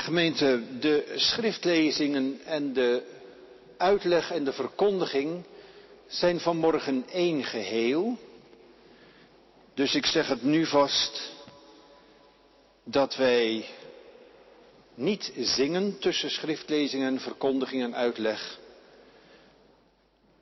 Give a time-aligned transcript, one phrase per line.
[0.00, 3.02] Gemeente, de schriftlezingen en de
[3.76, 5.44] uitleg en de verkondiging
[6.06, 8.18] zijn vanmorgen één geheel.
[9.74, 11.32] Dus ik zeg het nu vast
[12.84, 13.64] dat wij
[14.94, 18.58] niet zingen tussen schriftlezing en verkondiging en uitleg.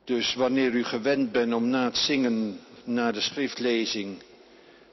[0.05, 4.23] Dus wanneer u gewend bent om na het zingen, na de schriftlezing,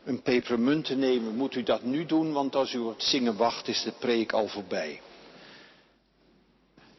[0.06, 3.68] een pepermunt te nemen, moet u dat nu doen, want als u het zingen wacht,
[3.68, 5.02] is de preek al voorbij.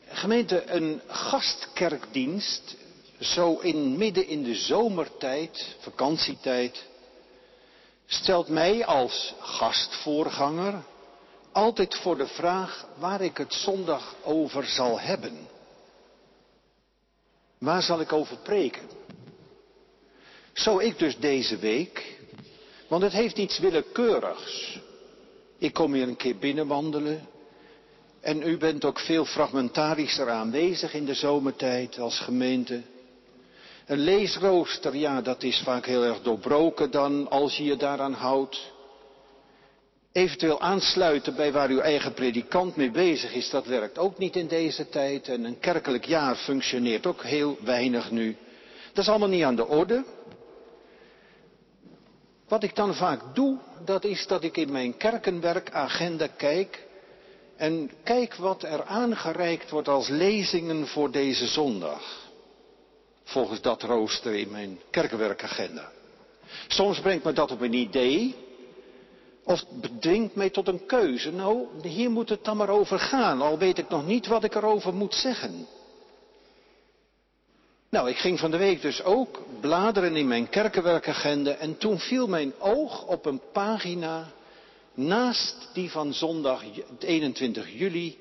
[0.08, 2.76] Gemeente, een gastkerkdienst,
[3.20, 6.84] zo in midden in de zomertijd, vakantietijd,
[8.06, 10.82] stelt mij als gastvoorganger
[11.52, 15.48] altijd voor de vraag waar ik het zondag over zal hebben.
[17.59, 18.88] Waar zal ik over preken?
[20.52, 22.15] Zo ik dus deze week,
[22.88, 24.78] want het heeft iets willekeurigs.
[25.58, 27.28] Ik kom hier een keer binnenwandelen
[28.20, 32.82] en u bent ook veel fragmentarischer aanwezig in de zomertijd als gemeente.
[33.87, 38.73] Een leesrooster, ja, dat is vaak heel erg doorbroken dan als je je daaraan houdt.
[40.12, 44.46] Eventueel aansluiten bij waar uw eigen predikant mee bezig is, dat werkt ook niet in
[44.46, 45.29] deze tijd.
[45.29, 48.37] En een kerkelijk jaar functioneert ook heel weinig nu.
[48.92, 50.04] Dat is allemaal niet aan de orde.
[52.48, 56.86] Wat ik dan vaak doe, dat is dat ik in mijn kerkenwerkagenda kijk
[57.56, 62.24] en kijk wat er aangereikt wordt als lezingen voor deze zondag.
[63.24, 65.91] Volgens dat rooster in mijn kerkenwerkagenda.
[66.69, 68.34] Soms brengt me dat op een idee.
[69.44, 71.32] Of bedwingt mij tot een keuze.
[71.32, 73.42] Nou, hier moet het dan maar over gaan.
[73.42, 75.66] Al weet ik nog niet wat ik erover moet zeggen.
[77.88, 81.50] Nou, ik ging van de week dus ook bladeren in mijn kerkenwerkagenda.
[81.54, 84.32] En toen viel mijn oog op een pagina
[84.94, 86.64] naast die van zondag
[86.98, 88.19] 21 juli.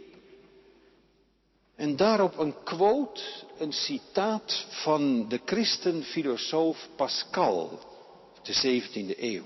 [1.76, 3.22] En daarop een quote,
[3.58, 7.80] een citaat van de christenfilosoof Pascal,
[8.44, 9.44] de 17e eeuw.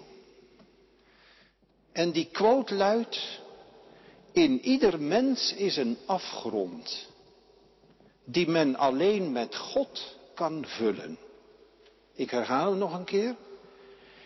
[1.92, 3.40] En die quote luidt,
[4.32, 7.09] in ieder mens is een afgrond
[8.32, 11.18] die men alleen met God kan vullen.
[12.14, 13.36] Ik herhaal nog een keer.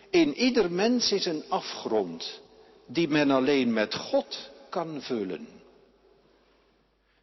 [0.10, 2.42] In ieder mens is een afgrond
[2.86, 5.48] die men alleen met God kan vullen.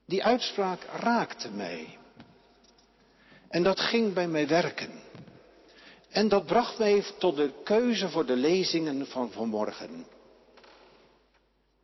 [0.06, 1.98] Die uitspraak raakte mij.
[3.48, 4.90] En dat ging bij mij werken.
[6.10, 10.06] En dat bracht mij tot de keuze voor de lezingen van vanmorgen.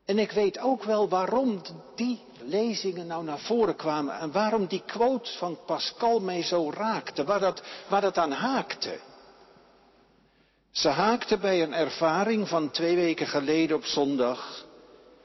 [0.06, 1.62] En ik weet ook wel waarom
[1.94, 7.24] die lezingen nou naar voren kwamen en waarom die quote van Pascal mij zo raakte,
[7.24, 8.98] waar dat, dat aan haakte.
[10.70, 14.66] Ze haakte bij een ervaring van twee weken geleden op zondag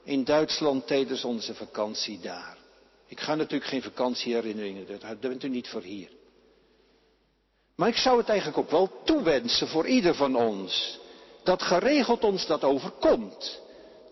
[0.03, 2.57] in Duitsland tijdens onze vakantie daar.
[3.07, 6.09] Ik ga natuurlijk geen vakantieherinneringen, daar bent u niet voor hier.
[7.75, 10.99] Maar ik zou het eigenlijk ook wel toewensen voor ieder van ons,
[11.43, 13.61] dat geregeld ons dat overkomt.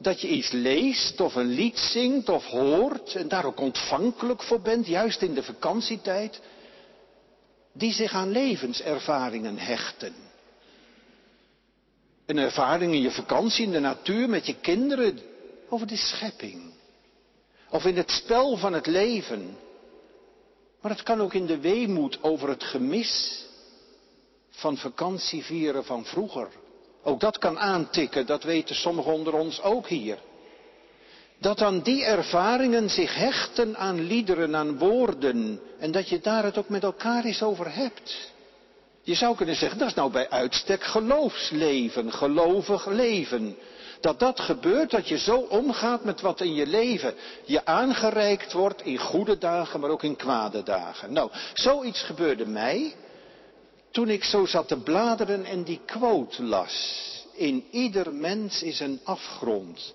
[0.01, 4.61] Dat je iets leest of een lied zingt of hoort en daar ook ontvankelijk voor
[4.61, 6.41] bent, juist in de vakantietijd,
[7.73, 10.13] die zich aan levenservaringen hechten.
[12.25, 15.19] Een ervaring in je vakantie, in de natuur, met je kinderen,
[15.69, 16.73] over de schepping.
[17.69, 19.57] Of in het spel van het leven.
[20.81, 23.45] Maar het kan ook in de weemoed over het gemis
[24.49, 26.49] van vakantievieren van vroeger.
[27.03, 30.17] Ook dat kan aantikken, dat weten sommigen onder ons ook hier.
[31.37, 35.61] Dat dan die ervaringen zich hechten aan liederen, aan woorden.
[35.79, 38.31] En dat je daar het ook met elkaar eens over hebt.
[39.01, 43.57] Je zou kunnen zeggen, dat is nou bij uitstek geloofsleven, gelovig leven.
[44.01, 47.13] Dat dat gebeurt, dat je zo omgaat met wat in je leven
[47.45, 51.13] je aangereikt wordt in goede dagen, maar ook in kwade dagen.
[51.13, 52.95] Nou, zoiets gebeurde mij
[53.91, 57.07] toen ik zo zat te bladeren en die quote las.
[57.33, 59.93] In ieder mens is een afgrond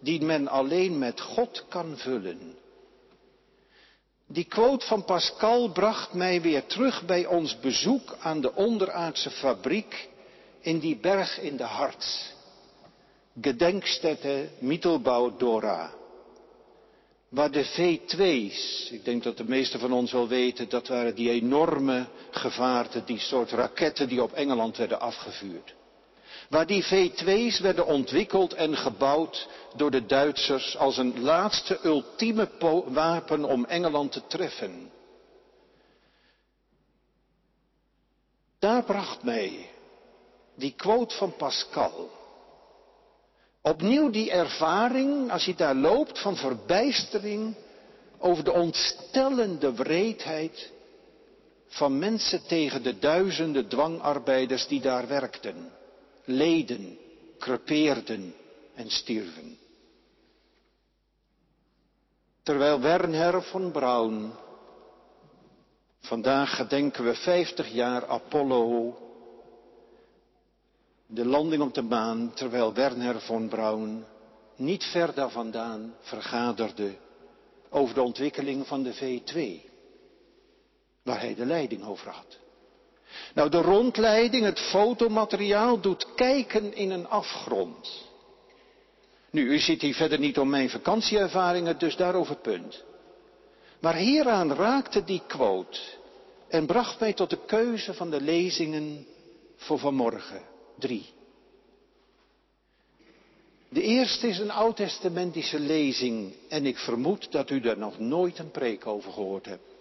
[0.00, 2.54] die men alleen met God kan vullen.
[4.26, 10.08] Die quote van Pascal bracht mij weer terug bij ons bezoek aan de onderaardse fabriek
[10.60, 12.32] in die berg in de Harts.
[13.40, 15.92] Gedenkstätte Mittelbau Dora.
[17.34, 21.30] Waar de V2's, ik denk dat de meesten van ons wel weten, dat waren die
[21.30, 25.74] enorme gevaarten, die soort raketten die op Engeland werden afgevuurd.
[26.48, 32.48] Waar die V2's werden ontwikkeld en gebouwd door de Duitsers als een laatste ultieme
[32.86, 34.90] wapen om Engeland te treffen.
[38.58, 39.70] Daar bracht mij
[40.54, 42.10] die quote van Pascal
[43.66, 47.54] Opnieuw die ervaring, als je daar loopt, van verbijstering
[48.18, 50.72] over de ontstellende wreedheid
[51.66, 55.72] van mensen tegen de duizenden dwangarbeiders die daar werkten,
[56.24, 56.98] leden,
[57.38, 58.34] crepeerden
[58.74, 59.58] en stierven.
[62.42, 64.32] Terwijl Wernher von Braun,
[66.00, 68.98] vandaag gedenken we 50 jaar Apollo,
[71.14, 74.04] de landing op de maan, terwijl Werner von Braun
[74.56, 76.94] niet ver daar vandaan vergaderde
[77.70, 79.70] over de ontwikkeling van de V2,
[81.02, 82.38] waar hij de leiding over had.
[83.34, 88.08] Nou, de rondleiding, het fotomateriaal doet kijken in een afgrond.
[89.30, 92.84] Nu, u zit hier verder niet om mijn vakantieervaringen, dus daarover punt.
[93.80, 95.80] Maar hieraan raakte die quote
[96.48, 99.06] en bracht mij tot de keuze van de lezingen
[99.56, 100.52] voor vanmorgen.
[100.78, 101.12] Drie.
[103.68, 108.50] De eerste is een oud-testamentische lezing en ik vermoed dat u daar nog nooit een
[108.50, 109.74] preek over gehoord hebt.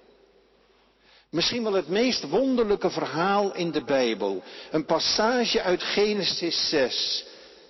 [1.30, 4.44] Misschien wel het meest wonderlijke verhaal in de Bijbel.
[4.72, 7.26] Een passage uit Genesis 6.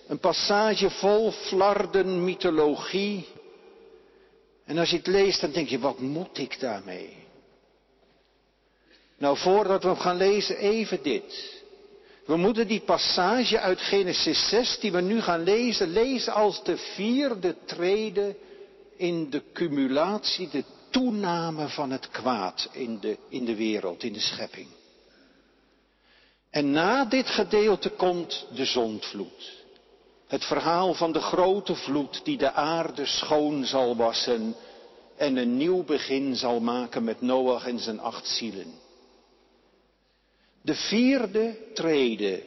[0.07, 3.27] Een passage vol flarden, mythologie.
[4.65, 7.15] En als je het leest, dan denk je, wat moet ik daarmee?
[9.17, 11.52] Nou, voordat we hem gaan lezen, even dit.
[12.25, 16.77] We moeten die passage uit Genesis 6, die we nu gaan lezen, lezen als de
[16.77, 18.35] vierde trede
[18.97, 24.19] in de cumulatie, de toename van het kwaad in de, in de wereld, in de
[24.19, 24.67] schepping.
[26.49, 29.63] En na dit gedeelte komt de zondvloed.
[30.27, 34.55] Het verhaal van de grote vloed die de aarde schoon zal wassen
[35.17, 38.81] en een nieuw begin zal maken met Noach en zijn acht zielen.
[40.63, 42.43] De vierde trede.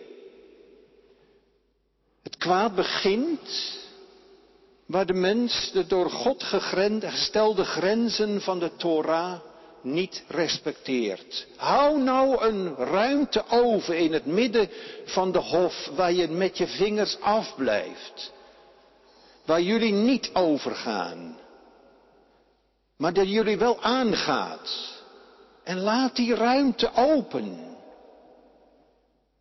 [2.23, 3.79] Het kwaad begint
[4.87, 9.41] waar de mens de door God gestelde grenzen van de Torah
[9.83, 11.47] niet respecteert.
[11.57, 14.69] Hou nou een ruimte over in het midden
[15.05, 18.33] van de hof waar je met je vingers afblijft.
[19.45, 21.39] Waar jullie niet overgaan.
[22.97, 24.95] Maar dat jullie wel aangaat.
[25.65, 27.75] En laat die ruimte open.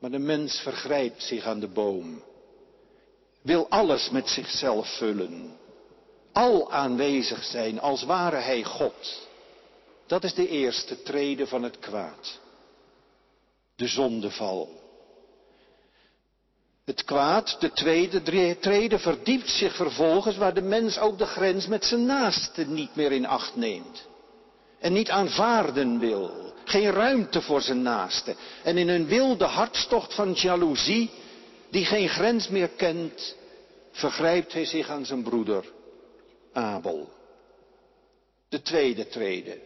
[0.05, 2.23] Maar de mens vergrijpt zich aan de boom.
[3.41, 5.57] Wil alles met zichzelf vullen.
[6.33, 9.27] Al aanwezig zijn als ware hij God.
[10.07, 12.39] Dat is de eerste trede van het kwaad.
[13.75, 14.69] De zondeval.
[16.83, 18.21] Het kwaad, de tweede
[18.59, 23.11] trede, verdiept zich vervolgens waar de mens ook de grens met zijn naaste niet meer
[23.11, 24.07] in acht neemt.
[24.85, 26.53] En niet aanvaarden wil.
[26.63, 28.35] Geen ruimte voor zijn naaste.
[28.63, 31.09] En in een wilde hartstocht van jaloezie,
[31.69, 33.35] die geen grens meer kent,
[33.91, 35.65] vergrijpt hij zich aan zijn broeder
[36.53, 37.09] Abel.
[38.49, 39.59] De tweede trede.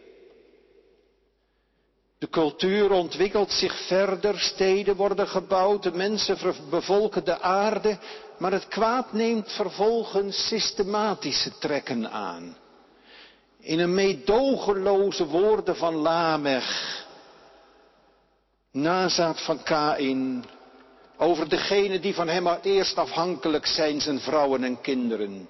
[2.18, 6.38] De cultuur ontwikkelt zich verder, steden worden gebouwd, de mensen
[6.70, 7.98] bevolken de aarde,
[8.38, 12.56] maar het kwaad neemt vervolgens systematische trekken aan.
[13.60, 17.04] In een meedogenloze woorden van Lamech,
[18.70, 20.44] nazaat van Kain,
[21.16, 25.48] over degenen die van hem het eerst afhankelijk zijn, zijn vrouwen en kinderen.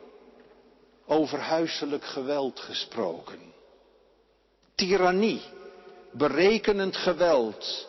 [1.06, 3.38] Over huiselijk geweld gesproken.
[4.74, 5.42] Tyrannie,
[6.12, 7.88] berekenend geweld,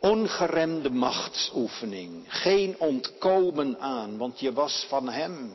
[0.00, 5.52] ongeremde machtsoefening, geen ontkomen aan, want je was van hem,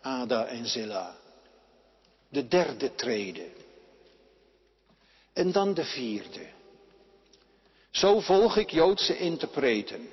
[0.00, 1.17] Ada en Zilla.
[2.28, 3.46] De derde trede.
[5.32, 6.46] En dan de vierde.
[7.90, 10.08] Zo volg ik Joodse interpreten.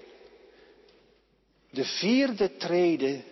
[1.69, 3.23] De vierde trede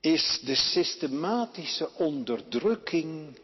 [0.00, 3.38] is de systematische onderdrukking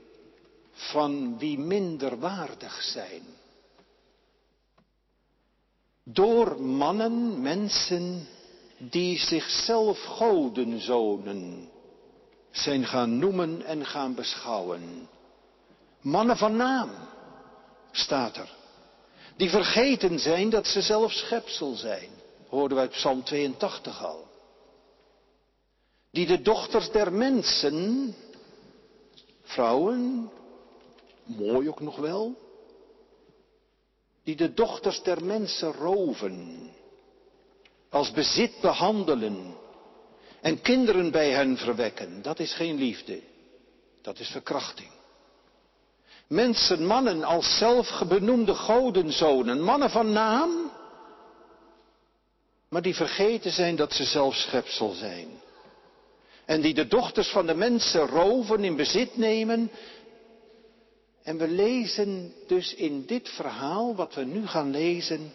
[0.73, 3.23] van wie minder waardig zijn.
[6.03, 8.29] Door mannen, mensen
[8.79, 11.71] die zichzelf godenzonen
[12.59, 15.09] zijn gaan noemen en gaan beschouwen.
[16.01, 16.91] Mannen van naam,
[17.93, 18.55] staat er.
[19.37, 22.11] Die vergeten zijn dat ze zelf schepsel zijn.
[22.49, 24.25] Hoorden we uit Psalm 82 al.
[26.11, 28.15] Die de dochters der mensen,
[29.43, 30.31] vrouwen,
[31.25, 32.35] mooi ook nog wel,
[34.25, 36.71] die de dochters der mensen roven,
[37.91, 39.55] als bezit behandelen
[40.47, 42.23] en kinderen bij hen verwekken.
[42.23, 43.21] Dat is geen liefde,
[44.03, 44.91] dat is verkrachting.
[46.27, 50.71] Mensen, mannen als zelfbenoemde godenzonen, mannen van naam,
[52.69, 55.29] maar die vergeten zijn dat ze zelf schepsel zijn.
[56.45, 59.71] En die de dochters van de mensen roven, in bezit nemen.
[61.23, 65.33] En we lezen dus in dit verhaal, wat we nu gaan lezen,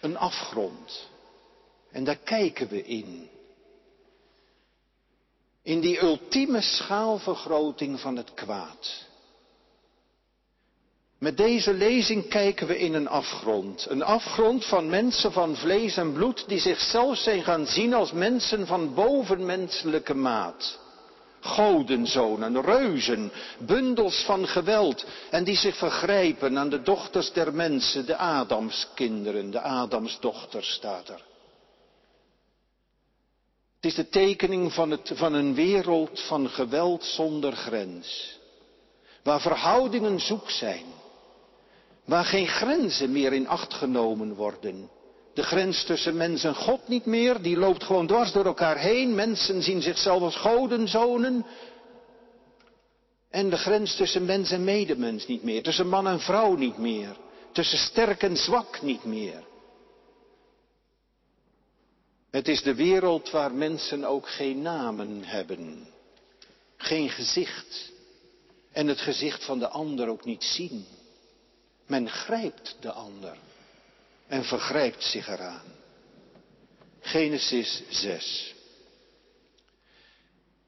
[0.00, 1.08] een afgrond.
[1.90, 3.30] En daar kijken we in.
[5.62, 9.08] In die ultieme schaalvergroting van het kwaad.
[11.18, 13.86] Met deze lezing kijken we in een afgrond.
[13.88, 18.66] Een afgrond van mensen van vlees en bloed die zichzelf zijn gaan zien als mensen
[18.66, 20.78] van bovenmenselijke maat.
[21.40, 28.16] Godenzonen, reuzen, bundels van geweld en die zich vergrijpen aan de dochters der mensen, de
[28.16, 31.29] Adamskinderen, de Adamsdochters staat er.
[33.80, 38.38] Het is de tekening van, het, van een wereld van geweld zonder grens,
[39.22, 40.84] waar verhoudingen zoek zijn
[42.10, 44.90] Waar geen grenzen meer in acht genomen worden.
[45.34, 49.14] De grens tussen mens en God niet meer, die loopt gewoon dwars door elkaar heen.
[49.14, 51.46] Mensen zien zichzelf als godenzonen.
[53.30, 55.62] En de grens tussen mens en medemens niet meer.
[55.62, 57.16] Tussen man en vrouw niet meer.
[57.52, 59.44] Tussen sterk en zwak niet meer.
[62.30, 65.86] Het is de wereld waar mensen ook geen namen hebben.
[66.76, 67.92] Geen gezicht.
[68.72, 70.86] En het gezicht van de ander ook niet zien.
[71.86, 73.36] Men grijpt de ander
[74.26, 75.78] en vergrijpt zich eraan.
[77.00, 78.54] Genesis 6.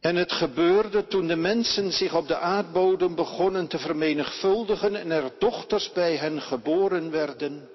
[0.00, 5.32] En het gebeurde toen de mensen zich op de aardbodem begonnen te vermenigvuldigen en er
[5.38, 7.68] dochters bij hen geboren werden,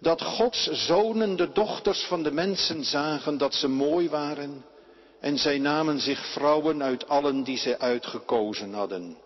[0.00, 4.64] dat Gods zonen de dochters van de mensen zagen dat ze mooi waren,
[5.20, 9.16] en zij namen zich vrouwen uit allen die zij uitgekozen hadden.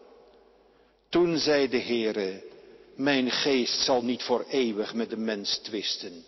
[1.09, 2.43] Toen zei de Heere,
[2.97, 6.25] mijn geest zal niet voor eeuwig met de mens twisten,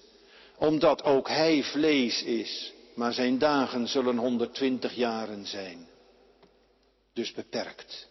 [0.58, 5.86] omdat ook hij vlees is, maar zijn dagen zullen 120 jaren zijn.
[7.12, 8.08] Dus beperkt.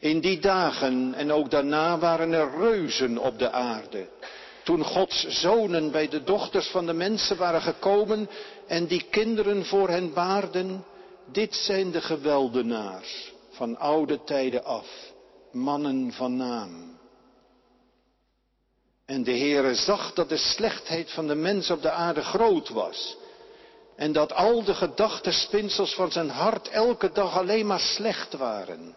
[0.00, 4.08] In die dagen en ook daarna waren er reuzen op de aarde.
[4.70, 8.28] Toen Gods zonen bij de dochters van de mensen waren gekomen
[8.66, 10.84] en die kinderen voor hen baarden,
[11.32, 14.86] dit zijn de geweldenaars van oude tijden af,
[15.52, 16.98] mannen van naam.
[19.06, 23.16] En de Heere zag dat de slechtheid van de mens op de aarde groot was.
[23.96, 28.96] En dat al de gedachtenspinsels van zijn hart elke dag alleen maar slecht waren.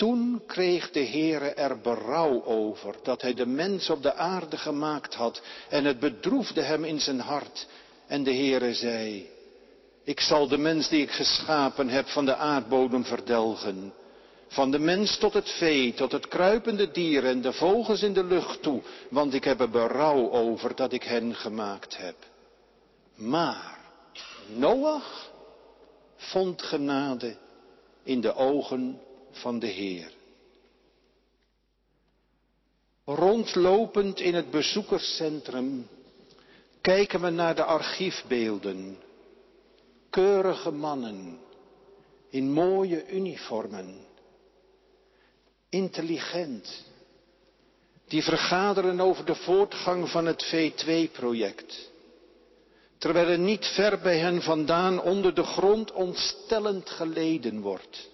[0.00, 5.14] Toen kreeg de Heere er berouw over dat hij de mens op de aarde gemaakt
[5.14, 7.66] had en het bedroefde hem in zijn hart.
[8.06, 9.28] En de Heere zei,
[10.04, 13.92] ik zal de mens die ik geschapen heb van de aardbodem verdelgen
[14.48, 18.24] van de mens tot het vee, tot het kruipende dier en de vogels in de
[18.24, 22.16] lucht toe, want ik heb er berouw over dat ik hen gemaakt heb.
[23.14, 23.78] Maar
[24.56, 25.30] Noach
[26.16, 27.36] vond genade
[28.02, 29.00] in de ogen
[29.32, 30.12] van de Heer.
[33.04, 35.88] Rondlopend in het bezoekerscentrum
[36.80, 38.98] kijken we naar de archiefbeelden.
[40.10, 41.38] Keurige mannen
[42.30, 44.08] in mooie uniformen
[45.70, 46.84] intelligent.
[48.08, 51.90] Die vergaderen over de voortgang van het V2-project.
[52.98, 58.09] Terwijl er niet ver bij hen vandaan onder de grond ontstellend geleden wordt.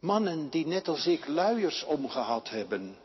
[0.00, 2.96] Mannen die net als ik luiers omgehad hebben.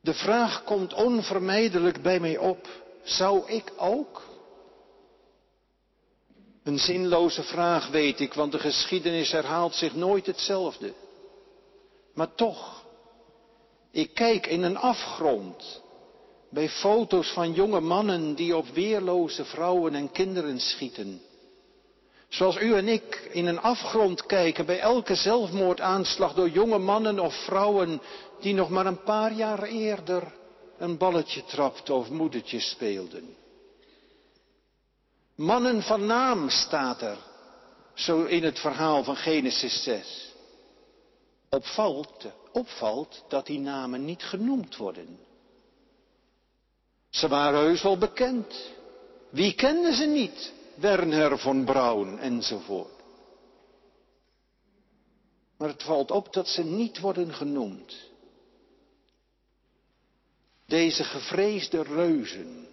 [0.00, 2.68] De vraag komt onvermijdelijk bij mij op.
[3.02, 4.22] Zou ik ook?
[6.62, 10.92] Een zinloze vraag weet ik, want de geschiedenis herhaalt zich nooit hetzelfde.
[12.14, 12.84] Maar toch,
[13.90, 15.82] ik kijk in een afgrond
[16.48, 21.20] bij foto's van jonge mannen die op weerloze vrouwen en kinderen schieten.
[22.34, 27.34] Zoals u en ik in een afgrond kijken bij elke zelfmoordaanslag door jonge mannen of
[27.44, 28.00] vrouwen
[28.40, 30.32] die nog maar een paar jaar eerder
[30.78, 33.36] een balletje trapten of moedertje speelden.
[35.34, 37.16] Mannen van naam staat er,
[37.94, 40.32] zo in het verhaal van Genesis 6.
[41.50, 45.18] Opvalt, opvalt dat die namen niet genoemd worden.
[47.10, 48.70] Ze waren heus wel bekend.
[49.30, 50.53] Wie kende ze niet?
[50.74, 53.02] Werner von Braun enzovoort.
[55.58, 57.94] Maar het valt op dat ze niet worden genoemd.
[60.66, 62.66] Deze gevreesde reuzen,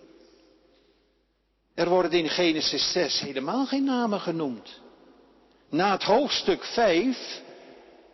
[1.74, 4.79] er worden in Genesis 6 helemaal geen namen genoemd.
[5.70, 7.41] Na het hoofdstuk 5,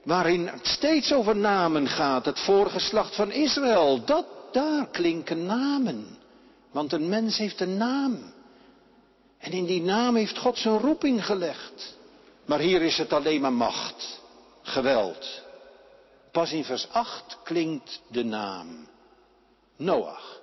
[0.03, 6.17] waarin het steeds over namen gaat, het voorgeslacht van Israël, dat, daar klinken namen.
[6.71, 8.33] Want een mens heeft een naam.
[9.37, 11.97] En in die naam heeft God zijn roeping gelegd.
[12.45, 14.21] Maar hier is het alleen maar macht,
[14.61, 15.41] geweld.
[16.31, 18.87] Pas in vers 8 klinkt de naam.
[19.75, 20.41] Noach.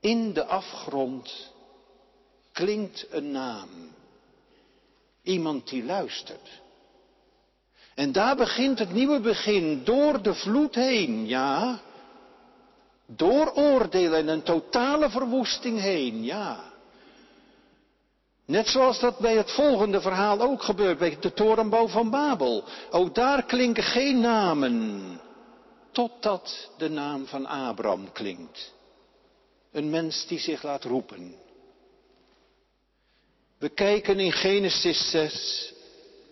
[0.00, 1.52] In de afgrond
[2.52, 3.94] klinkt een naam.
[5.22, 6.60] Iemand die luistert.
[7.94, 11.80] En daar begint het nieuwe begin, door de vloed heen, ja.
[13.06, 16.71] Door oordeel en een totale verwoesting heen, ja.
[18.46, 22.64] Net zoals dat bij het volgende verhaal ook gebeurt, bij de torenbouw van Babel.
[22.90, 25.20] Ook daar klinken geen namen,
[25.92, 28.72] totdat de naam van Abraham klinkt.
[29.72, 31.34] Een mens die zich laat roepen.
[33.58, 35.72] We kijken in Genesis 6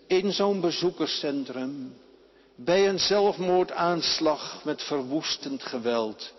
[0.07, 1.97] in zo'n bezoekerscentrum
[2.55, 6.33] bij een zelfmoordaanslag met verwoestend geweld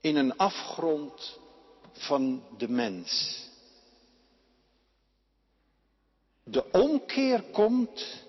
[0.00, 1.38] in een afgrond
[1.92, 3.40] van de mens.
[6.44, 8.24] De omkeer komt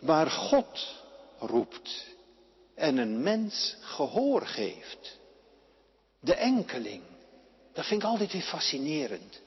[0.00, 1.02] waar God
[1.38, 2.06] roept
[2.74, 5.18] en een mens gehoor geeft.
[6.20, 7.02] De enkeling.
[7.72, 9.40] Dat vind ik altijd weer fascinerend.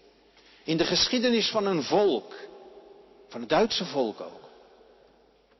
[0.63, 2.35] In de geschiedenis van een volk,
[3.27, 4.49] van het Duitse volk ook,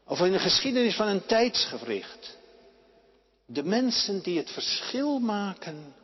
[0.06, 2.38] of in de geschiedenis van een tijdsgewricht.
[3.46, 5.96] De mensen die het verschil maken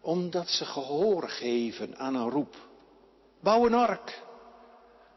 [0.00, 2.56] omdat ze gehoor geven aan een roep.
[3.40, 4.22] Bouw een ark.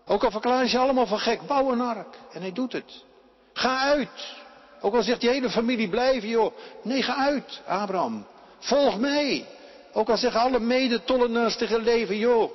[0.10, 2.18] Ook al verklaar je allemaal van gek, bouw een ark.
[2.32, 3.04] En hij doet het.
[3.54, 4.36] Ga uit.
[4.82, 6.54] Ook al zegt die hele familie blijven joh.
[6.84, 8.26] Nee, ga uit, Abraham.
[8.60, 9.46] Volg mij.
[9.94, 12.52] Ook al zeggen alle medetollenaars tegen leven, joh.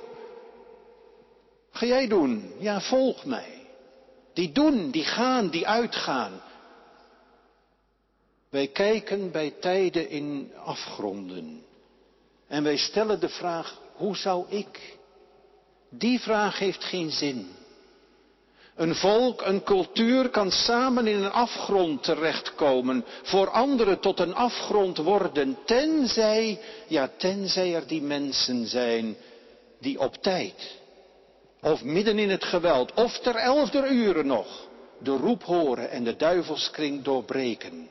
[1.71, 2.53] Ga jij doen?
[2.59, 3.67] Ja, volg mij.
[4.33, 6.41] Die doen, die gaan, die uitgaan.
[8.49, 11.63] Wij kijken bij tijden in afgronden.
[12.47, 14.94] En wij stellen de vraag, hoe zou ik?
[15.97, 17.47] Die vraag heeft geen zin.
[18.75, 24.97] Een volk, een cultuur kan samen in een afgrond terechtkomen, voor anderen tot een afgrond
[24.97, 29.15] worden, tenzij, ja, tenzij er die mensen zijn
[29.79, 30.77] die op tijd,
[31.61, 34.67] of midden in het geweld, of ter elfder uren nog,
[34.99, 37.89] de roep horen en de duivelskring doorbreken.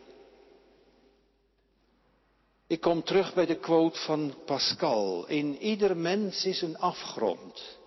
[2.67, 5.27] Ik kom terug bij de quote van Pascal.
[5.27, 7.83] In ieder mens is een afgrond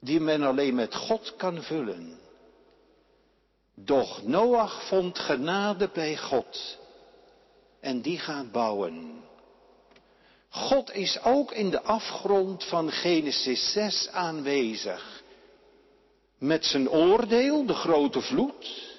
[0.00, 2.18] die men alleen met God kan vullen.
[3.74, 6.78] Doch Noach vond genade bij God
[7.80, 9.24] en die gaat bouwen.
[10.48, 15.22] God is ook in de afgrond van Genesis 6 aanwezig.
[16.38, 18.94] Met zijn oordeel, de grote vloed.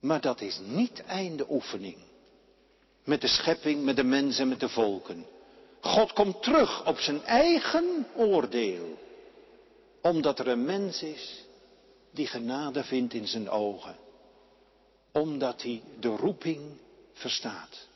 [0.00, 1.96] Maar dat is niet einde oefening.
[3.04, 5.26] Met de schepping, met de mensen, met de volken.
[5.80, 8.98] God komt terug op zijn eigen oordeel
[10.02, 11.44] omdat er een mens is
[12.10, 13.96] die genade vindt in zijn ogen.
[15.12, 16.60] Omdat hij de roeping
[17.12, 17.88] verstaat.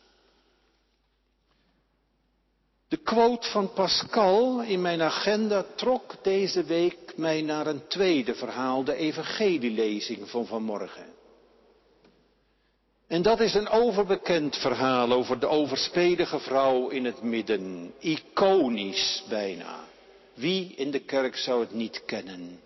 [2.88, 8.84] De quote van Pascal in mijn agenda trok deze week mij naar een tweede verhaal,
[8.84, 11.06] de evangelielezing van vanmorgen.
[13.06, 19.84] En dat is een overbekend verhaal over de overspelige vrouw in het midden, iconisch bijna.
[20.35, 22.61] Wie in de kerk zou het niet kennen?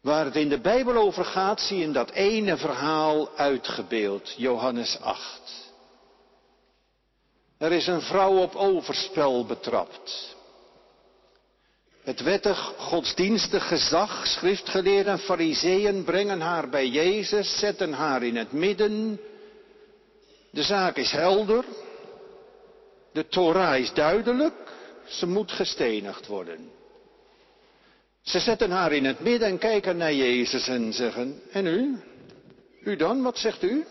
[0.00, 4.98] Waar het in de Bijbel over gaat, zie je in dat ene verhaal uitgebeeld, Johannes
[5.00, 5.72] 8.
[7.58, 10.34] Er is een vrouw op overspel betrapt.
[12.02, 18.52] Het wettig godsdienstig gezag, schriftgeleerden en fariseeën brengen haar bij Jezus, zetten haar in het
[18.52, 19.20] midden.
[20.50, 21.64] De zaak is helder.
[23.12, 24.54] De Torah is duidelijk.
[25.06, 26.70] Ze moet gestenigd worden.
[28.22, 31.98] Ze zetten haar in het midden en kijken naar Jezus en zeggen, en u?
[32.80, 33.84] U dan, wat zegt u?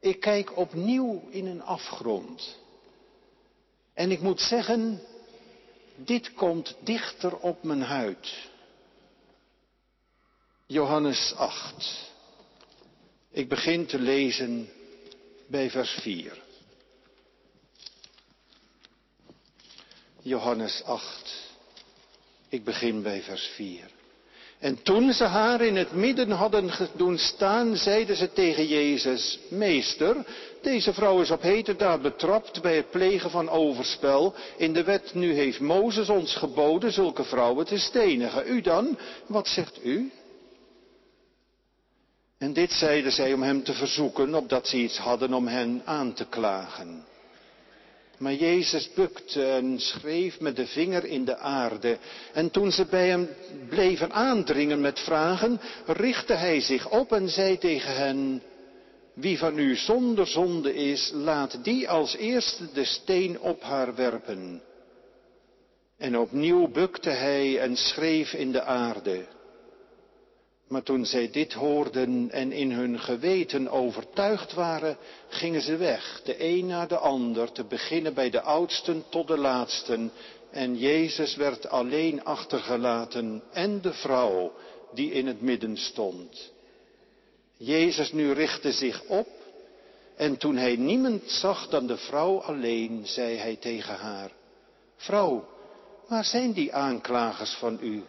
[0.00, 2.56] Ik kijk opnieuw in een afgrond.
[3.94, 5.00] En ik moet zeggen,
[5.96, 8.48] dit komt dichter op mijn huid.
[10.66, 12.10] Johannes 8.
[13.30, 14.68] Ik begin te lezen
[15.46, 16.47] bij vers 4.
[20.28, 21.50] Johannes 8.
[22.48, 23.90] Ik begin bij vers 4.
[24.58, 30.16] En toen ze haar in het midden hadden doen staan, zeiden ze tegen Jezus, Meester,
[30.62, 34.34] deze vrouw is op heterdaad betrapt bij het plegen van overspel.
[34.56, 38.48] In de wet nu heeft Mozes ons geboden zulke vrouwen te stenigen.
[38.48, 40.12] U dan, wat zegt u?
[42.38, 46.12] En dit zeiden zij om hem te verzoeken, opdat ze iets hadden om hen aan
[46.12, 47.04] te klagen.
[48.18, 51.98] Maar Jezus bukte en schreef met de vinger in de aarde.
[52.32, 53.28] En toen ze bij hem
[53.68, 58.42] bleven aandringen met vragen, richtte hij zich op en zei tegen hen,
[59.14, 64.62] wie van u zonder zonde is, laat die als eerste de steen op haar werpen.
[65.98, 69.26] En opnieuw bukte hij en schreef in de aarde.
[70.68, 74.96] Maar toen zij dit hoorden en in hun geweten overtuigd waren,
[75.28, 79.38] gingen ze weg, de een na de ander, te beginnen bij de oudsten tot de
[79.38, 80.12] laatsten.
[80.50, 84.52] En Jezus werd alleen achtergelaten en de vrouw
[84.92, 86.50] die in het midden stond.
[87.56, 89.28] Jezus nu richtte zich op
[90.16, 94.30] en toen hij niemand zag dan de vrouw alleen, zei hij tegen haar,
[94.96, 95.48] Vrouw,
[96.08, 98.02] waar zijn die aanklagers van u?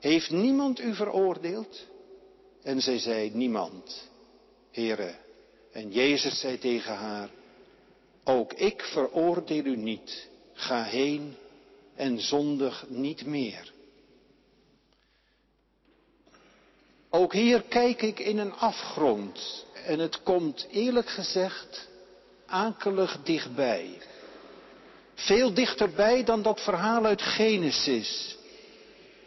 [0.00, 1.86] Heeft niemand u veroordeeld?
[2.64, 4.08] En zij zei, niemand,
[4.70, 5.14] Heere.
[5.72, 7.28] En Jezus zei tegen haar,
[8.24, 11.36] ook ik veroordeel u niet, ga heen
[11.94, 13.72] en zondig niet meer.
[17.10, 21.88] Ook hier kijk ik in een afgrond en het komt eerlijk gezegd
[22.46, 23.98] akelig dichtbij.
[25.14, 28.36] Veel dichterbij dan dat verhaal uit Genesis.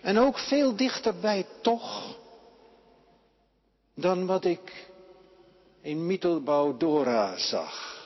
[0.02, 2.17] En ook veel dichterbij toch
[3.98, 4.90] dan wat ik
[5.82, 8.06] in Mittelbau Dora zag.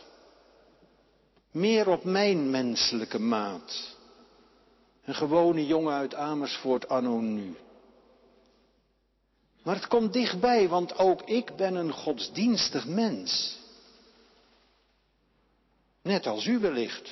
[1.51, 3.97] Meer op mijn menselijke maat.
[5.03, 7.55] Een gewone jongen uit Amersfoort anno nu.
[9.63, 13.59] Maar het komt dichtbij, want ook ik ben een godsdienstig mens.
[16.01, 17.11] Net als u wellicht.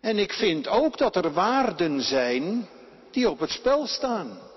[0.00, 2.68] En ik vind ook dat er waarden zijn
[3.10, 4.47] die op het spel staan.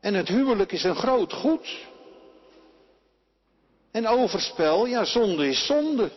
[0.00, 1.88] En het huwelijk is een groot goed.
[3.90, 6.10] En overspel, ja, zonde is zonde.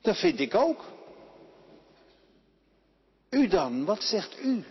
[0.00, 0.84] Dat vind ik ook.
[3.30, 4.64] U dan, wat zegt u?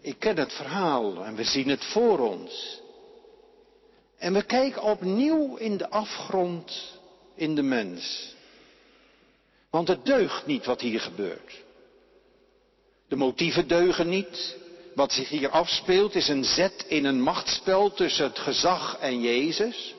[0.00, 2.82] Ik ken het verhaal en we zien het voor ons.
[4.16, 6.98] En we kijken opnieuw in de afgrond
[7.34, 8.34] in de mens.
[9.70, 11.63] Want het deugt niet wat hier gebeurt.
[13.14, 14.56] De motieven deugen niet.
[14.94, 19.94] Wat zich hier afspeelt is een zet in een machtsspel tussen het gezag en Jezus.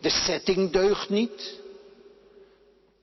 [0.00, 1.60] De setting deugt niet.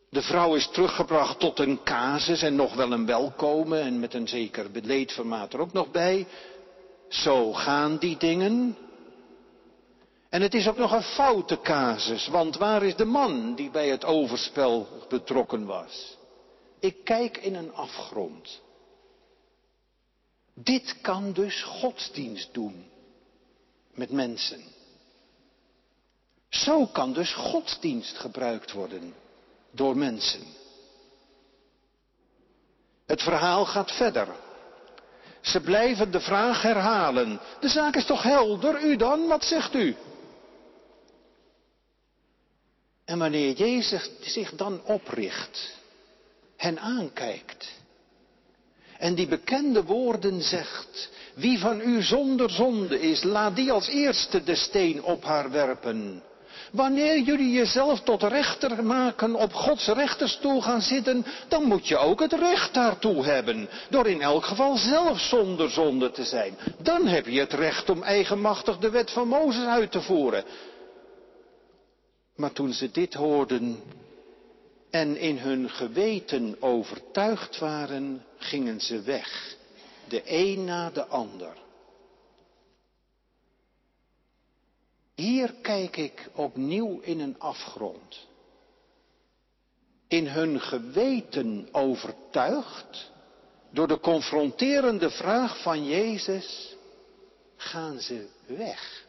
[0.09, 4.27] De vrouw is teruggebracht tot een casus en nog wel een welkome en met een
[4.27, 6.27] zeker beleedvermaat er ook nog bij.
[7.09, 8.77] Zo gaan die dingen.
[10.29, 13.87] En het is ook nog een foute casus, want waar is de man die bij
[13.87, 16.17] het overspel betrokken was?
[16.79, 18.65] Ik kijk in een afgrond.
[20.63, 22.85] Dit kan dus godsdienst doen
[23.93, 24.61] met mensen.
[26.49, 29.13] Zo kan dus godsdienst gebruikt worden
[29.71, 30.41] door mensen.
[33.05, 34.27] Het verhaal gaat verder.
[35.41, 37.39] Ze blijven de vraag herhalen.
[37.59, 38.83] De zaak is toch helder?
[38.83, 39.27] U dan?
[39.27, 39.95] Wat zegt u?
[43.05, 45.73] En wanneer Jezus zich dan opricht,
[46.55, 47.76] hen aankijkt
[48.99, 54.43] en die bekende woorden zegt, wie van u zonder zonde is, laat die als eerste
[54.43, 56.21] de steen op haar werpen.
[56.71, 62.19] Wanneer jullie jezelf tot rechter maken, op Gods rechterstoel gaan zitten, dan moet je ook
[62.19, 63.69] het recht daartoe hebben.
[63.89, 66.57] Door in elk geval zelf zonder zonde te zijn.
[66.81, 70.43] Dan heb je het recht om eigenmachtig de wet van Mozes uit te voeren.
[72.35, 73.79] Maar toen ze dit hoorden
[74.89, 79.55] en in hun geweten overtuigd waren, gingen ze weg,
[80.07, 81.53] de een na de ander.
[85.15, 88.27] Hier kijk ik opnieuw in een afgrond.
[90.07, 93.11] In hun geweten overtuigd,
[93.71, 96.75] door de confronterende vraag van Jezus,
[97.55, 99.06] gaan ze weg.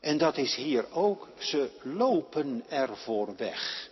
[0.00, 3.88] En dat is hier ook, ze lopen ervoor weg.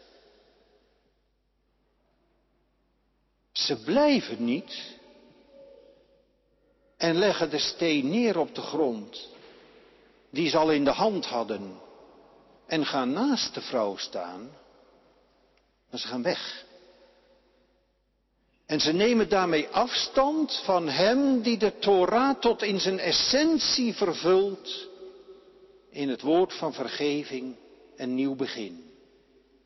[3.53, 4.97] Ze blijven niet
[6.97, 9.29] en leggen de steen neer op de grond
[10.31, 11.81] die ze al in de hand hadden
[12.67, 14.51] en gaan naast de vrouw staan,
[15.91, 16.65] maar ze gaan weg.
[18.67, 24.88] En ze nemen daarmee afstand van hem die de Torah tot in zijn essentie vervult
[25.91, 27.57] in het woord van vergeving
[27.97, 28.91] en nieuw begin.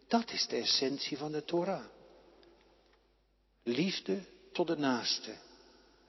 [0.09, 1.85] Dat is de essentie van de Torah.
[3.63, 4.21] Liefde
[4.53, 5.35] tot de naaste.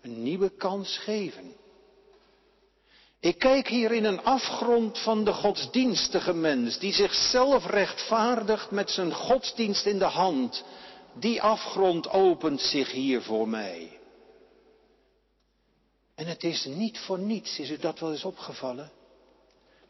[0.02, 1.54] Een nieuwe kans geven.
[3.20, 9.14] Ik kijk hier in een afgrond van de godsdienstige mens, die zichzelf rechtvaardigt met zijn
[9.14, 10.64] godsdienst in de hand.
[11.20, 14.00] Die afgrond opent zich hier voor mij.
[16.16, 18.92] En het is niet voor niets, is u dat wel eens opgevallen?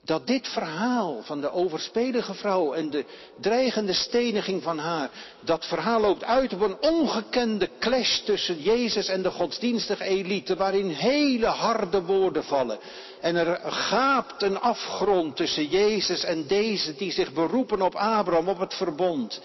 [0.05, 3.05] Dat dit verhaal van de overspelige vrouw en de
[3.39, 9.21] dreigende steniging van haar, dat verhaal loopt uit op een ongekende clash tussen Jezus en
[9.21, 12.79] de godsdienstige elite, waarin hele harde woorden vallen.
[13.21, 18.59] En er gaapt een afgrond tussen Jezus en deze die zich beroepen op Abraham, op
[18.59, 19.41] het verbond.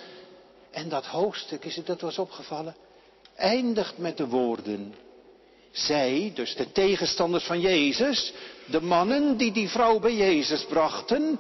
[0.70, 2.76] En dat hoofdstuk, is het dat was opgevallen,
[3.36, 4.94] eindigt met de woorden,
[5.70, 8.33] zij, dus de tegenstanders van Jezus,
[8.66, 11.38] de mannen die die vrouw bij Jezus brachten,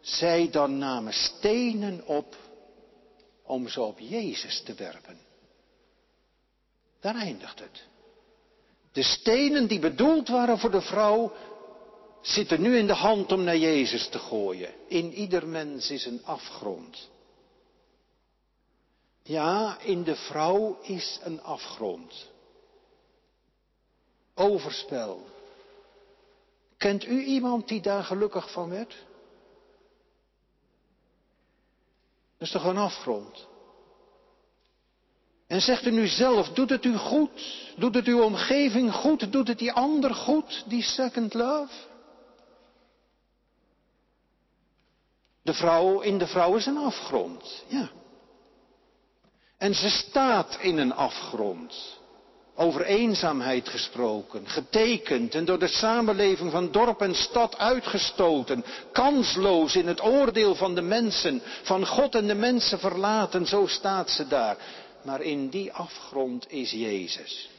[0.00, 2.36] zij dan namen stenen op
[3.42, 5.18] om ze op Jezus te werpen.
[7.00, 7.84] Daar eindigt het.
[8.92, 11.32] De stenen die bedoeld waren voor de vrouw,
[12.20, 14.74] zitten nu in de hand om naar Jezus te gooien.
[14.88, 17.08] In ieder mens is een afgrond.
[19.22, 22.29] Ja, in de vrouw is een afgrond
[24.40, 25.26] overspel.
[26.76, 28.96] Kent u iemand die daar gelukkig van werd?
[32.38, 33.48] Dat is toch een afgrond?
[35.46, 37.72] En zegt u nu zelf, doet het u goed?
[37.76, 39.32] Doet het uw omgeving goed?
[39.32, 41.72] Doet het die ander goed, die second love?
[45.42, 47.90] De vrouw, in de vrouw is een afgrond, ja.
[49.58, 51.99] En ze staat in een afgrond
[52.60, 59.86] over eenzaamheid gesproken, getekend en door de samenleving van dorp en stad uitgestoten, kansloos in
[59.86, 64.56] het oordeel van de mensen, van God en de mensen verlaten, zo staat ze daar.
[65.02, 67.50] Maar in die afgrond is Jezus.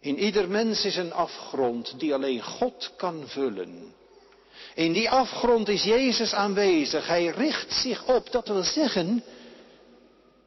[0.00, 3.94] In ieder mens is een afgrond die alleen God kan vullen.
[4.74, 7.06] In die afgrond is Jezus aanwezig.
[7.06, 9.22] Hij richt zich op, dat wil zeggen,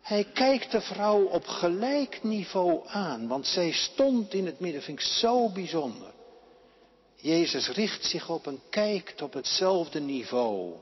[0.02, 5.00] hij kijkt de vrouw op gelijk niveau aan, want zij stond in het midden, vind
[5.00, 6.12] ik zo bijzonder.
[7.16, 10.74] Jezus richt zich op en kijkt op hetzelfde niveau.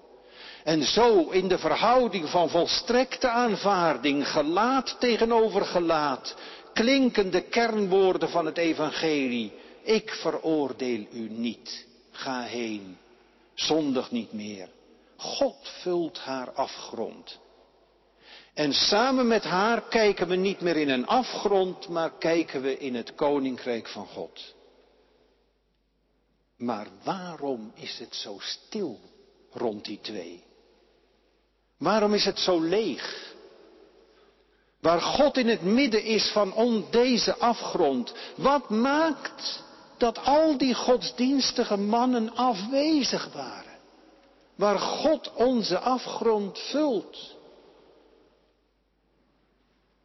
[0.63, 6.36] En zo in de verhouding van volstrekte aanvaarding, gelaat tegenover gelaat,
[6.73, 9.53] klinken de kernwoorden van het evangelie.
[9.82, 11.86] Ik veroordeel u niet.
[12.12, 12.97] Ga heen.
[13.53, 14.69] Zondig niet meer.
[15.15, 17.39] God vult haar afgrond.
[18.59, 22.95] En samen met haar kijken we niet meer in een afgrond, maar kijken we in
[22.95, 24.53] het koninkrijk van God.
[26.57, 28.99] Maar waarom is het zo stil
[29.51, 30.43] rond die twee?
[31.77, 33.33] Waarom is het zo leeg?
[34.79, 38.13] Waar God in het midden is van deze afgrond.
[38.35, 39.63] Wat maakt
[39.97, 43.79] dat al die godsdienstige mannen afwezig waren?
[44.55, 47.37] Waar God onze afgrond vult.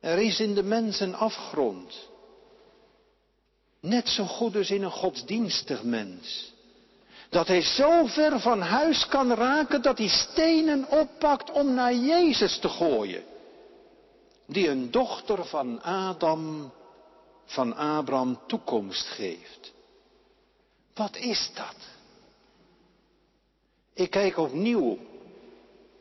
[0.04, 2.08] Er is in de mens een afgrond.
[3.80, 6.52] Net zo goed dus in een godsdienstig mens.
[7.28, 12.58] Dat hij zo ver van huis kan raken dat hij stenen oppakt om naar Jezus
[12.58, 13.24] te gooien.
[14.46, 16.72] Die een dochter van Adam,
[17.44, 19.72] van Abraham toekomst geeft.
[20.94, 21.76] Wat is dat?
[23.94, 24.98] Ik kijk opnieuw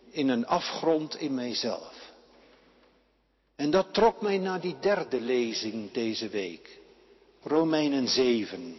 [0.09, 1.92] in een afgrond in mijzelf.
[3.55, 6.79] En dat trok mij naar die derde lezing deze week.
[7.43, 8.77] Romeinen 7,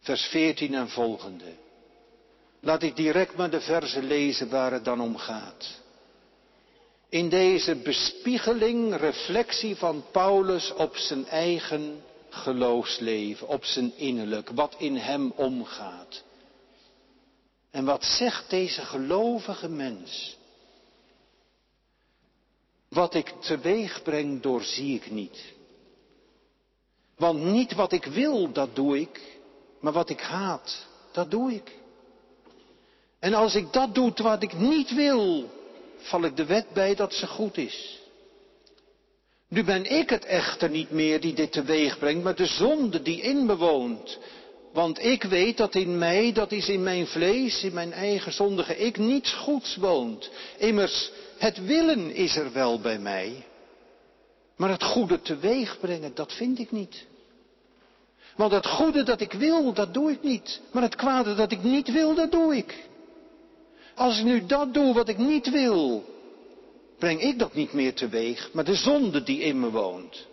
[0.00, 1.52] vers 14 en volgende.
[2.60, 5.80] Laat ik direct maar de verzen lezen waar het dan om gaat.
[7.08, 14.96] In deze bespiegeling, reflectie van Paulus op zijn eigen geloofsleven, op zijn innerlijk, wat in
[14.96, 16.22] hem omgaat.
[17.70, 20.37] En wat zegt deze gelovige mens?
[22.88, 25.56] Wat ik teweeg breng, doorzie ik niet.
[27.16, 29.20] Want niet wat ik wil, dat doe ik,
[29.80, 31.76] maar wat ik haat, dat doe ik.
[33.18, 35.50] En als ik dat doe wat ik niet wil,
[35.96, 37.98] val ik de wet bij dat ze goed is.
[39.48, 43.20] Nu ben ik het echter niet meer die dit teweeg brengt, maar de zonde die
[43.20, 44.18] in me woont.
[44.72, 48.76] Want ik weet dat in mij, dat is in mijn vlees, in mijn eigen zondige
[48.76, 50.30] ik, niets goeds woont.
[50.58, 53.44] Immers, het willen is er wel bij mij.
[54.56, 57.06] Maar het goede teweeg brengen, dat vind ik niet.
[58.36, 60.60] Want het goede dat ik wil, dat doe ik niet.
[60.72, 62.86] Maar het kwade dat ik niet wil, dat doe ik.
[63.94, 66.04] Als ik nu dat doe wat ik niet wil,
[66.98, 70.26] breng ik dat niet meer teweeg, maar de zonde die in me woont.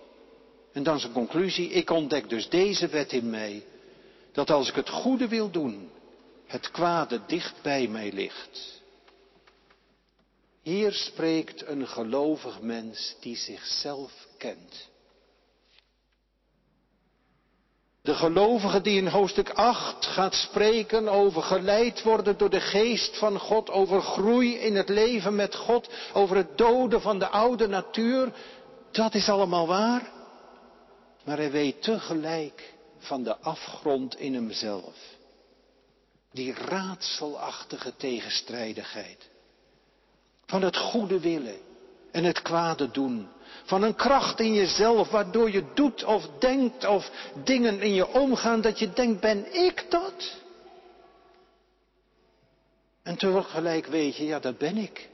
[0.71, 3.63] En dan zijn conclusie, ik ontdek dus deze wet in mij,
[4.31, 5.89] dat als ik het goede wil doen,
[6.45, 8.81] het kwade dicht bij mij ligt.
[10.65, 14.89] Hier spreekt een gelovig mens die zichzelf kent.
[18.01, 23.39] De gelovige die in hoofdstuk 8 gaat spreken over geleid worden door de geest van
[23.39, 28.33] God, over groei in het leven met God, over het doden van de oude natuur,
[28.91, 30.11] dat is allemaal waar.
[31.23, 34.95] Maar hij weet tegelijk van de afgrond in hemzelf.
[36.31, 39.33] Die raadselachtige tegenstrijdigheid.
[40.45, 41.57] Van het goede willen
[42.11, 43.27] en het kwade doen.
[43.63, 47.11] Van een kracht in jezelf waardoor je doet of denkt of
[47.43, 50.43] dingen in je omgaan dat je denkt, ben ik dat?
[53.03, 55.09] En tegelijk weet je, ja dat ben ik.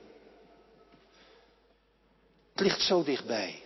[2.52, 3.63] Het ligt zo dichtbij.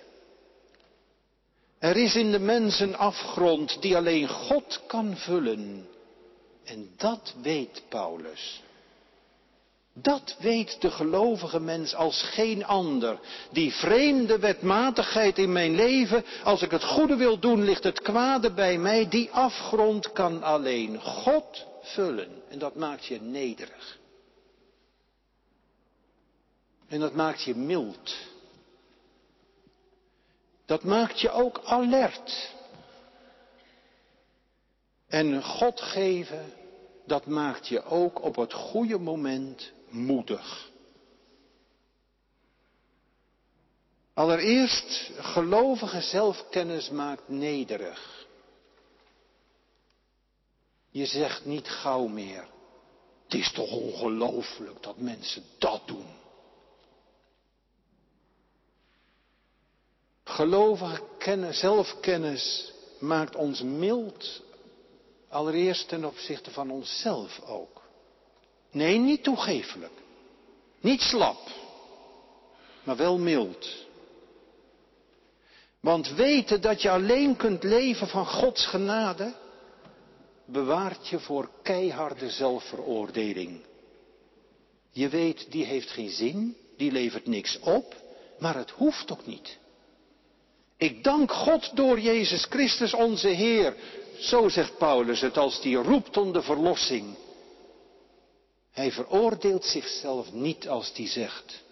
[1.80, 5.88] Er is in de mens een afgrond die alleen God kan vullen.
[6.63, 8.62] En dat weet Paulus.
[9.97, 13.19] Dat weet de gelovige mens als geen ander.
[13.51, 18.53] Die vreemde wetmatigheid in mijn leven, als ik het goede wil doen, ligt het kwade
[18.53, 19.10] bij mij.
[19.10, 22.43] Die afgrond kan alleen God vullen.
[22.49, 23.99] En dat maakt je nederig.
[26.88, 28.15] En dat maakt je mild.
[30.65, 32.53] Dat maakt je ook alert.
[35.08, 36.53] En God geven,
[37.06, 40.70] dat maakt je ook op het goede moment moedig.
[44.13, 48.28] Allereerst, gelovige zelfkennis maakt nederig.
[50.89, 52.48] Je zegt niet gauw meer,
[53.24, 56.08] het is toch ongelooflijk dat mensen dat doen.
[60.24, 64.41] Gelovige kennis, zelfkennis maakt ons mild,
[65.36, 67.82] allereerst ten opzichte van onszelf ook.
[68.71, 69.93] Nee, niet toegefelijk.
[70.80, 71.39] Niet slap.
[72.84, 73.86] Maar wel mild.
[75.80, 79.34] Want weten dat je alleen kunt leven van Gods genade,
[80.45, 83.62] bewaart je voor keiharde zelfveroordeling.
[84.91, 87.95] Je weet, die heeft geen zin, die levert niks op,
[88.39, 89.58] maar het hoeft ook niet.
[90.78, 93.76] Ik dank God door Jezus Christus onze Heer.
[94.19, 97.15] Zo zegt Paulus het als die roept om de verlossing.
[98.71, 101.63] Hij veroordeelt zichzelf niet als hij zegt.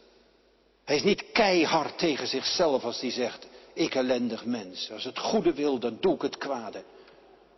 [0.84, 4.92] Hij is niet keihard tegen zichzelf als hij zegt, ik ellendig mens.
[4.92, 6.84] Als het goede wil, dan doe ik het kwade.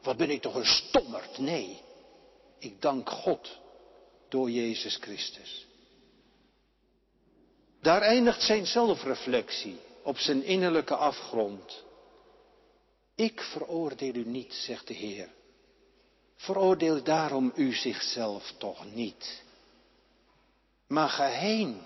[0.01, 1.37] Wat ben ik toch een stommerd?
[1.37, 1.81] Nee,
[2.59, 3.59] ik dank God
[4.29, 5.65] door Jezus Christus.
[7.81, 11.83] Daar eindigt zijn zelfreflectie op zijn innerlijke afgrond.
[13.15, 15.29] Ik veroordeel u niet, zegt de Heer.
[16.35, 19.43] Veroordeel daarom u zichzelf toch niet.
[20.87, 21.81] Maar ga heen.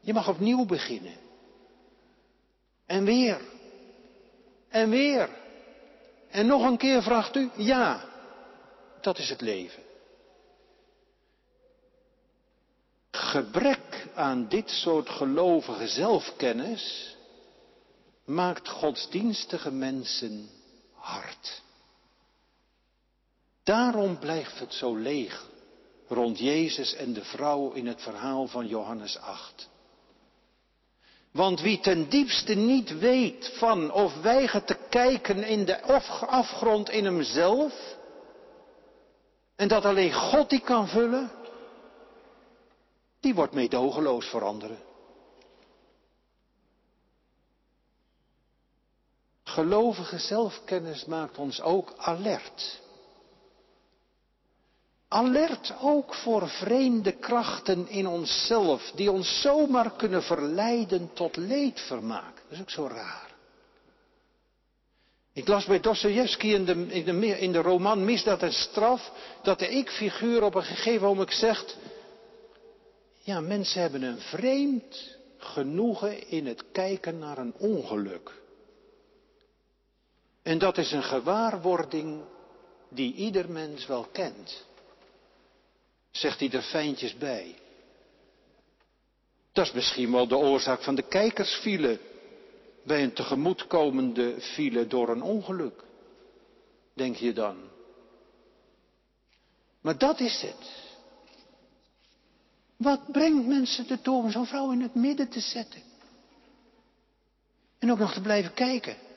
[0.00, 1.16] Je mag opnieuw beginnen.
[2.86, 3.40] En weer.
[4.68, 5.28] En weer.
[6.28, 8.04] En nog een keer vraagt u, ja,
[9.00, 9.82] dat is het leven.
[13.10, 17.16] Gebrek aan dit soort gelovige zelfkennis
[18.28, 20.48] maakt godsdienstige mensen
[20.94, 21.62] hard.
[23.64, 25.46] Daarom blijft het zo leeg
[26.08, 29.68] rond Jezus en de vrouw in het verhaal van Johannes 8.
[31.32, 35.82] Want wie ten diepste niet weet van of weigert te kijken in de
[36.26, 37.96] afgrond in hemzelf,
[39.56, 41.30] en dat alleen God die kan vullen,
[43.20, 44.42] die wordt meedogenloos voor
[49.58, 52.80] Gelovige zelfkennis maakt ons ook alert.
[55.08, 62.34] Alert ook voor vreemde krachten in onszelf, die ons zomaar kunnen verleiden tot leedvermaak.
[62.34, 63.34] Dat is ook zo raar.
[65.32, 69.12] Ik las bij Dostoevsky in de, in, de, in de roman Misdaad en Straf,
[69.42, 71.76] dat de ik-figuur op een gegeven moment zegt,
[73.18, 78.46] ja, mensen hebben een vreemd genoegen in het kijken naar een ongeluk.
[80.48, 82.24] En dat is een gewaarwording
[82.88, 84.64] die ieder mens wel kent.
[86.10, 87.54] Zegt hij er fijntjes bij.
[89.52, 92.00] Dat is misschien wel de oorzaak van de kijkersfile
[92.82, 95.84] bij een tegemoetkomende file door een ongeluk.
[96.94, 97.56] Denk je dan.
[99.80, 100.70] Maar dat is het.
[102.76, 105.82] Wat brengt mensen ertoe om zo'n vrouw in het midden te zetten?
[107.78, 109.07] En ook nog te blijven kijken.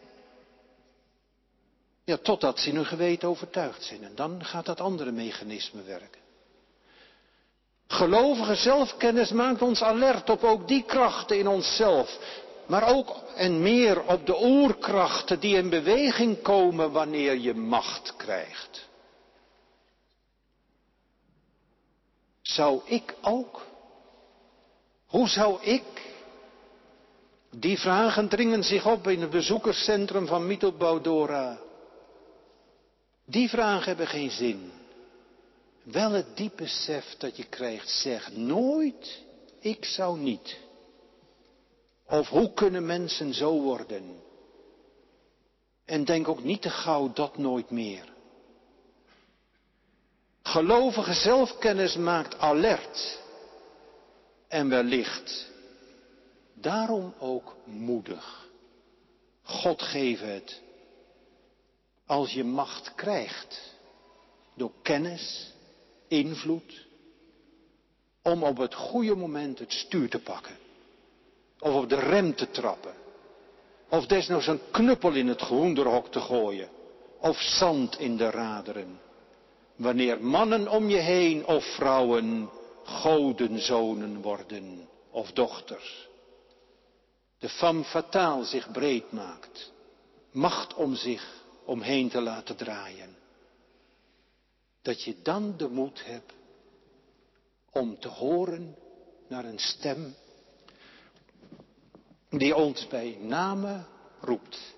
[2.18, 4.04] Totdat ze in hun geweten overtuigd zijn.
[4.04, 6.22] En dan gaat dat andere mechanisme werken.
[7.88, 12.18] Gelovige zelfkennis maakt ons alert op ook die krachten in onszelf.
[12.68, 18.90] Maar ook en meer op de oerkrachten die in beweging komen wanneer je macht krijgt.
[22.42, 23.62] Zou ik ook?
[25.06, 25.84] Hoe zou ik?
[27.56, 31.02] Die vragen dringen zich op in het bezoekerscentrum van Mittelbau
[33.32, 34.72] Die vragen hebben geen zin.
[35.84, 39.24] Wel het diepe besef dat je krijgt, zeg nooit,
[39.60, 40.58] ik zou niet.
[42.08, 44.22] Of hoe kunnen mensen zo worden?
[45.86, 48.06] En denk ook niet te gauw dat nooit meer.
[50.42, 53.20] Gelovige zelfkennis maakt alert
[54.48, 55.50] en wellicht
[56.54, 58.50] daarom ook moedig.
[59.44, 60.62] God geven het
[62.12, 63.76] als je macht krijgt
[64.56, 65.54] door kennis,
[66.08, 66.88] invloed,
[68.22, 70.58] om op het goede moment het stuur te pakken.
[71.60, 72.94] Of op de rem te trappen.
[73.90, 76.70] Of desnoods een knuppel in het groenderhok te gooien.
[77.20, 79.00] Of zand in de raderen.
[79.76, 82.50] Wanneer mannen om je heen of vrouwen
[82.84, 86.08] godenzonen worden of dochters.
[87.40, 89.72] De femme fatale zich breed maakt.
[90.32, 91.41] Macht om zich
[91.72, 93.16] omheen te laten draaien.
[94.82, 96.34] Dat je dan de moed hebt
[97.72, 98.76] om te horen
[99.28, 100.16] naar een stem
[102.30, 103.86] die ons bij name
[104.20, 104.76] roept.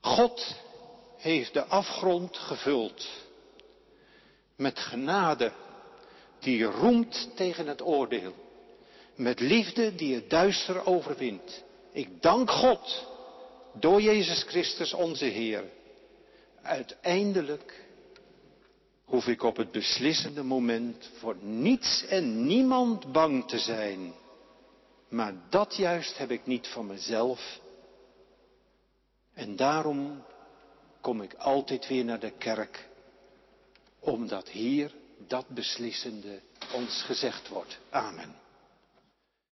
[0.00, 0.56] God
[1.16, 3.08] heeft de afgrond gevuld
[4.56, 5.52] met genade
[6.38, 8.34] die roemt tegen het oordeel,
[9.14, 11.64] met liefde die het duister overwint.
[11.92, 13.10] Ik dank God
[13.72, 15.64] door Jezus Christus onze Heer.
[16.62, 17.84] Uiteindelijk
[19.04, 24.12] hoef ik op het beslissende moment voor niets en niemand bang te zijn.
[25.08, 27.60] Maar dat juist heb ik niet van mezelf.
[29.34, 30.24] En daarom
[31.00, 32.88] kom ik altijd weer naar de kerk,
[33.98, 36.40] omdat hier dat beslissende
[36.72, 37.78] ons gezegd wordt.
[37.90, 38.41] Amen.